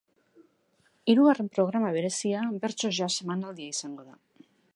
Hirugarren 1.13 1.51
programa 1.57 1.91
berezia 1.99 2.41
bertso-jazz 2.65 3.11
emanaldia 3.27 3.77
izango 3.79 4.09
da. 4.11 4.21